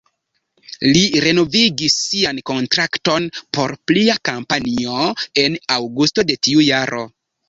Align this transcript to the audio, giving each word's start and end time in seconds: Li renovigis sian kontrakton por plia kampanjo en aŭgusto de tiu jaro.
Li 0.93 1.01
renovigis 1.25 1.97
sian 2.05 2.39
kontrakton 2.49 3.27
por 3.57 3.73
plia 3.91 4.15
kampanjo 4.31 5.05
en 5.43 5.59
aŭgusto 5.77 6.27
de 6.31 6.37
tiu 6.49 6.65
jaro. 6.69 7.03